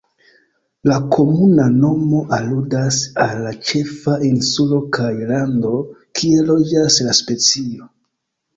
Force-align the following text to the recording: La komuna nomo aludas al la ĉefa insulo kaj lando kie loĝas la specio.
La 0.91 0.95
komuna 1.15 1.65
nomo 1.81 2.21
aludas 2.37 2.97
al 3.27 3.43
la 3.45 3.53
ĉefa 3.69 4.17
insulo 4.31 4.81
kaj 4.99 5.13
lando 5.35 5.77
kie 6.23 6.43
loĝas 6.51 7.01
la 7.09 7.19
specio. 7.23 7.91